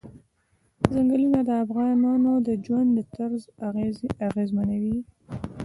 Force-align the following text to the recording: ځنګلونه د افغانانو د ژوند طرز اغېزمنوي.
ځنګلونه 0.93 1.39
د 1.47 1.49
افغانانو 1.63 2.31
د 2.47 2.49
ژوند 2.65 2.91
طرز 3.15 3.43
اغېزمنوي. 4.27 4.97